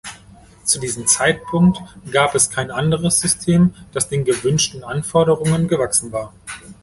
Zu 0.63 0.79
diesem 0.79 1.05
Zeitpunkt 1.05 1.77
gab 2.09 2.33
es 2.33 2.49
kein 2.49 2.71
anderes 2.71 3.19
System, 3.19 3.75
das 3.91 4.09
den 4.09 4.25
gewünschten 4.25 4.83
Anforderungen 4.83 5.67
gewachsen 5.67 6.11
war. 6.11 6.33